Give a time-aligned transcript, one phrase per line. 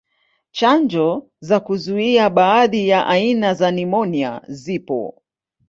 [0.51, 5.21] Chanjo za kuzuia baadhi ya aina za nimonia zipo.